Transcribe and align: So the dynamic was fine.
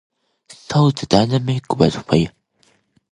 So 0.49 0.89
the 0.89 1.05
dynamic 1.05 1.77
was 1.77 1.95
fine. 1.95 2.31